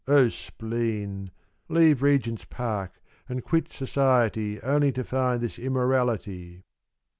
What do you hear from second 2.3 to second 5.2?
Park and quit society Only to